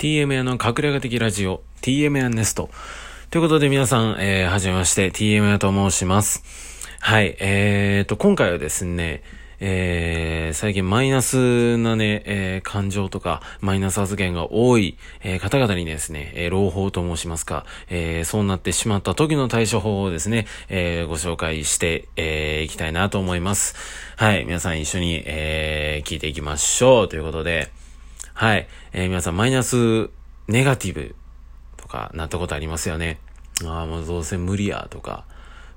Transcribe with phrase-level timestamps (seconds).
[0.00, 2.70] TMA の隠れ家的ラジオ、TMA ネスト。
[3.28, 6.42] ということで皆さん、えー、はじめまして、TMA と申します。
[7.00, 9.22] はい、えーと、今回はですね、
[9.58, 23.74] えー、最近マイナスなね、えー、感情とか、マイナス発言が多い、えー、方々にですね、えー、朗報と申しますか、えー、そうなってしまった時の対処法をですね、えー、ご紹介して、えー、いきたいなと思います。
[24.16, 27.08] はい、皆さん一緒に、えー、聞いていきましょう。
[27.10, 27.68] ということで、
[28.40, 28.68] はい。
[28.94, 30.08] えー、皆さん、マイナス、
[30.48, 31.14] ネガティブ
[31.76, 33.18] とかなったことありますよね。
[33.66, 35.26] ああ、もうどうせ無理やとか、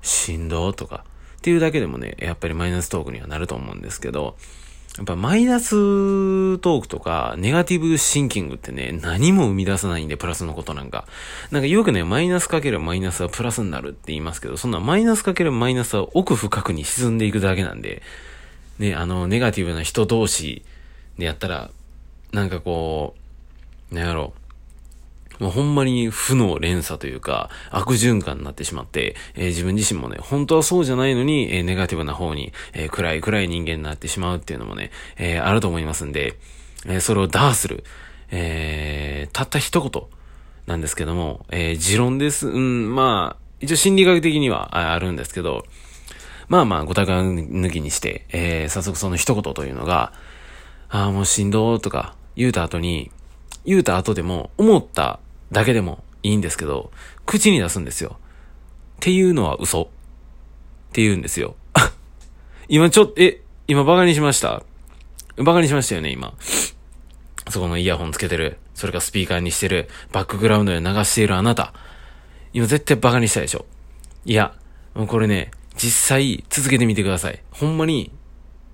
[0.00, 1.04] しんどとか、
[1.36, 4.38] っていうだけでもね、やっぱりマイナストークにはなると思うんですけど、
[4.96, 11.06] やっぱマイナストークとか、ネガティブシンキングってね、何も生み出さないんで、プラスのことなんか。
[11.50, 18.00] なんかよくね、マイナスかけるマイナスはプラスになるって言いますけど、そんなマイナスかけるマイナスは奥深くに沈んでいくだけなんで、
[18.78, 20.64] ね、あの、ネガティブな人同士
[21.18, 21.70] でやったら、
[22.34, 23.14] なんかこ
[23.92, 24.34] う、なんやろ
[25.38, 36.36] もうほんまに負の連鎖というか、悪循環になってしまって、えー、自分自身もね、本当はそうじゃないのに、えー、ネガティブな方に、えー、暗い暗い人間になってしまうっていうのもね、えあると思いますんで、
[36.86, 37.84] えそれをダーする、
[38.30, 40.02] えたった一言
[40.66, 42.48] なんですけども、え持論です。
[42.48, 45.64] うん、まあ、一応心理学的にはあるんですけど、
[46.48, 50.12] まあまあ、ごたか抜きにして、え早速その一言というのが、
[50.94, 53.10] ああ、もうしんどーとか、言うた後に、
[53.64, 55.20] 言うた後でも、思った
[55.52, 56.90] だけでもいいんですけど、
[57.26, 58.16] 口に出すんですよ。
[58.18, 58.20] っ
[59.00, 59.82] ていうのは嘘。
[59.82, 59.86] っ
[60.92, 61.56] て言うんですよ。
[62.68, 64.62] 今ちょっと、え、今バカにしました？
[65.36, 66.34] バカにしましたよね、今。
[67.48, 68.58] そこのイヤホンつけてる。
[68.74, 69.88] それかスピーカーにしてる。
[70.12, 71.74] バックグラウンドで流しているあなた。
[72.52, 73.66] 今絶対バカにしたでしょ。
[74.24, 74.54] いや、
[74.94, 77.42] もうこれね、実際続けてみてください。
[77.50, 78.12] ほんまに、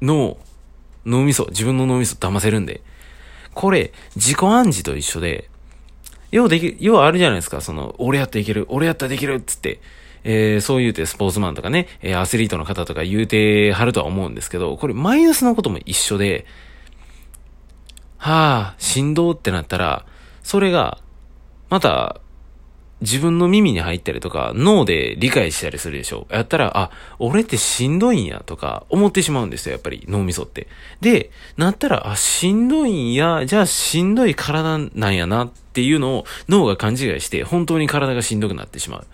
[0.03, 0.39] 脳、
[1.07, 2.83] 脳みそ、自分の脳みそ騙せるんで。
[3.55, 5.51] これ、自己暗示と一緒で、
[6.31, 9.81] 要でき、要はあるじゃないですか、その、俺やっていける、俺やったらできるっつって、
[10.23, 16.47] えー、そう言うてスポーツマンとかね、えー、アスリートの方とか言うてはるとは思うんですけど、これマイナスのことも一緒で、
[18.19, 20.05] はあ、振動ってなったら、
[20.43, 20.99] それが、
[21.71, 22.21] また、
[23.01, 26.27] 自分の耳に入ったりとか、脳で理解したりするでしょ。
[26.31, 30.69] やったら、あ、俺ってしんどいんやとか思ってしまうんですよ、やっぱり脳みそって。
[31.01, 39.07] で、なったら、あ、しんどいんや、じゃあしんどい体なんやなっていうのを脳が勘違いして、本当に体がしんどくなってしまう。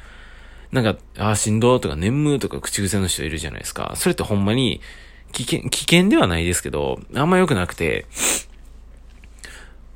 [0.72, 3.92] なんか、あ、しんどとか眠とか口癖の人いるじゃないですか。
[3.96, 4.80] それってほんまに、
[5.32, 8.06] 危険、危険ではないですけど、あんま良くなくて、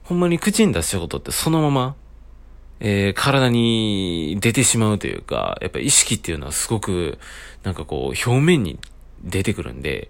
[0.04, 1.94] ほんまに口に出したことってそのまま
[2.80, 7.18] えー、体に出てしまうというか、やっぱ意識っていうのはすごく、
[7.62, 8.78] なんかこう、表面に
[9.22, 10.08] 出てくるんで、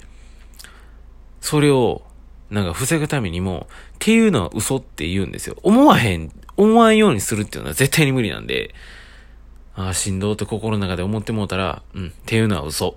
[1.40, 2.02] それを、
[2.48, 5.56] なんか防ぐためにも、っていうのは嘘って言うんですよ。
[5.62, 8.74] 思わへん、思わんようにするっていうのは絶対に無理なんで、
[9.74, 12.92] ああ、しんどって心の中で思ってもうたら、うん、っていうのは嘘っ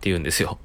[0.00, 0.58] て言うんですよ。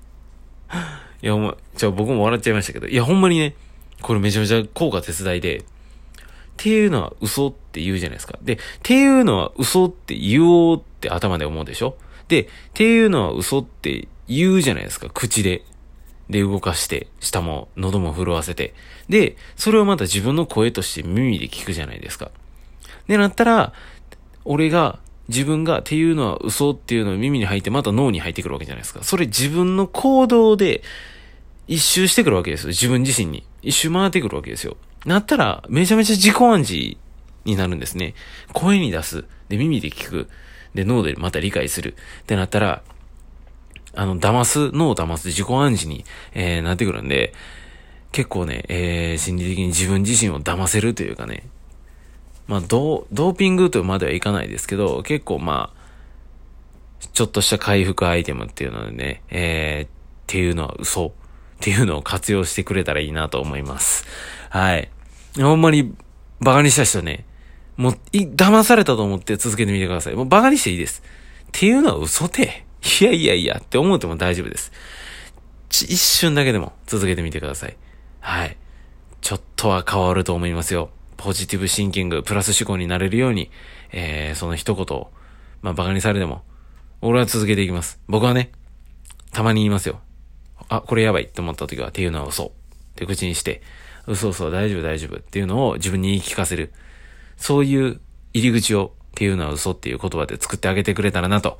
[1.23, 3.55] いや、もう、じゃあ僕も笑っちゃいましたけど、いや、ほんまにね、
[4.01, 5.63] これめちゃめちゃ効果手伝いで、
[6.61, 8.37] っていうのは嘘って言うじゃないですか。
[8.43, 11.97] で、っていうのは嘘って言おうって頭で思うでしょ？
[12.27, 15.09] で、っていうのは嘘って言うじゃないですか。
[15.11, 15.63] 口で。
[16.29, 18.75] で、動かして、舌も、喉も震わせて。
[19.09, 22.29] で、それをまた自分の声として耳で聞くじゃないですか。
[23.07, 23.73] で、なったら、
[24.45, 29.01] 俺が、自分がっていうのは嘘っていうのを耳に入ってまた脳に入ってくるわけじゃないですか。
[29.03, 30.83] それ自分の行動で
[31.67, 32.67] 一周してくるわけですよ。
[32.69, 33.43] 自分自身に。
[33.61, 34.77] 一周回ってくるわけですよ。
[35.05, 36.97] なったら、めちゃめちゃ自己暗示
[37.45, 38.13] になるんですね。
[38.53, 39.25] 声に出す。
[39.49, 40.29] で、耳で聞く。
[40.73, 41.95] で、脳でまた理解する。
[42.21, 42.83] ってなったら、
[43.93, 47.33] あの、騙す、脳を騙す自己暗示に、えー、なってくるんで、
[48.11, 51.43] 結構ね、えー、心理的に自分自身を騙せるというかね、
[52.47, 55.81] まあ、ドーピングとまではいかないですけど、結構まあ、
[57.13, 59.89] ちょっとした回復アイテムっていうのでね、えー、っ
[60.27, 61.13] ていうのは嘘
[61.61, 64.05] っていうのを活用してくれたらいいなと思います。
[64.49, 64.89] はい。
[65.37, 65.93] ほんまに、
[66.39, 67.23] バカにした人ね、
[67.77, 70.15] もう、い、騙されたと思って続けてみてください。
[70.15, 71.03] もうバカにしていいです。
[71.03, 72.65] っていうのは嘘で、
[72.99, 74.71] いやいやいやって思っても大丈夫です。
[75.69, 77.77] ち、一瞬だけでも続けてみてください。
[78.21, 78.57] はい。
[79.21, 80.89] ちょっとは変わると思いますよ。
[81.15, 83.51] ポジティブシンキング、プラス思考になれるように、
[83.91, 85.11] えー、その一言を、
[85.61, 86.41] まあ、バカにされても、
[87.01, 87.99] 俺は続けていきます。
[88.07, 88.51] 僕はね、
[89.31, 90.01] たまに言いますよ。
[90.71, 92.45] あ、これやばいって思った時は、っていうのは嘘。
[92.45, 92.49] っ
[92.95, 93.61] て口にして、
[94.07, 96.71] 嘘嘘大丈夫大丈夫っていうのを自分に言い聞かせる。
[97.37, 97.99] そういう
[98.33, 101.59] 入り口をっていうのは嘘っていう言葉で作ってあげてくれたらなと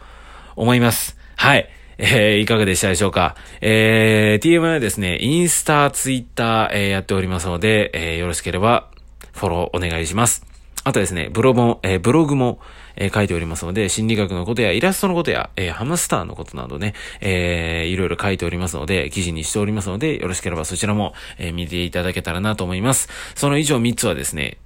[0.56, 1.18] 思います。
[1.36, 1.70] はい。
[1.98, 3.36] えー、いかがでしたでしょうか？
[3.60, 8.90] えー、TM はですね、インスタ、ツイッター、えー、やっておりますので、えー、よろしければ
[9.34, 10.51] フォローお願いします。
[10.84, 12.60] あとですね、ブログも、えー、ブログも、
[12.96, 23.10] えー、書いておりますので、心理学のことやイラストのことや、えー、ハムスターのことなどね、えー、いろいろ書いておりますので、記事にしておりますので、よろしければそちらも、えー、見ていただけたらなと思います。
[23.36, 24.58] その以上3つはですね、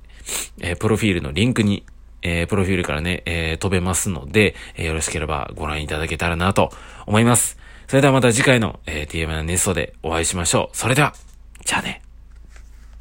[0.62, 1.86] えー、プロフィールのリンクに、
[2.22, 6.72] えー、プロフィールからね、えー、飛べますので、えー、よろしければご覧いただけたらなと
[7.06, 7.58] 思います。
[7.88, 10.78] それではまた次回の、えー、TM ネストでお会いしましょう。
[10.78, 11.14] それでは、
[11.66, 12.05] じゃあね。